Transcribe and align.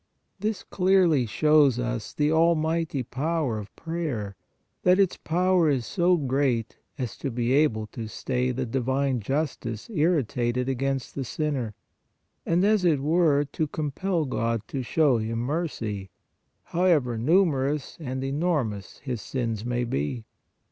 This 0.39 0.63
clearly 0.63 1.27
shows 1.27 1.77
us 1.77 2.11
the 2.11 2.31
almighty 2.31 3.03
power 3.03 3.59
of 3.59 3.75
prayer, 3.75 4.35
that 4.81 4.97
its 4.97 5.15
power 5.15 5.69
is 5.69 5.85
so 5.85 6.17
great 6.17 6.79
as 6.97 7.15
to 7.17 7.29
be 7.29 7.51
able 7.53 7.85
to 7.91 8.07
stay 8.07 8.49
the 8.49 8.65
divine 8.65 9.19
justice 9.19 9.91
irritated 9.91 10.67
against 10.67 11.13
the 11.13 11.23
sinner, 11.23 11.75
and, 12.47 12.65
as 12.65 12.83
it 12.83 12.99
were, 13.01 13.45
to 13.51 13.67
compel 13.67 14.25
God 14.25 14.67
to 14.69 14.81
show 14.81 15.19
him 15.19 15.37
mercy, 15.37 16.09
however 16.63 17.15
numer 17.15 17.71
ous 17.71 17.95
and 17.99 18.23
enormous 18.23 18.97
his 19.03 19.21
sins 19.21 19.63
may 19.63 19.83
be. 19.83 20.25